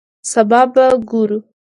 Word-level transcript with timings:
سبا 0.31 0.61
به 0.73 0.85
ګورو 1.09 1.39